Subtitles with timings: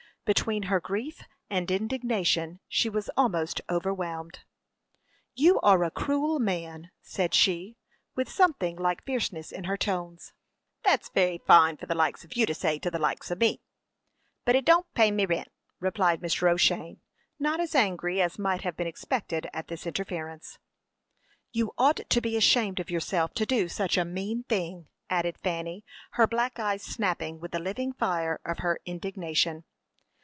[0.23, 4.41] Between her grief and indignation she was almost overwhelmed.
[5.33, 7.75] "You are a cruel man," said she,
[8.15, 10.31] with something like fierceness in her tones.
[10.83, 13.63] "That's very foine for the likes of you to say to the likes of me;
[14.45, 15.49] but it don't pay me rint,"
[15.81, 16.49] replied Mr.
[16.49, 17.01] O'Shane,
[17.39, 20.59] not as angry as might have been expected at this interference.
[21.51, 25.83] "You ought to be ashamed of yourself to do such a mean thing!" added Fanny,
[26.11, 29.65] her black eyes snapping with the living fire of her indignation.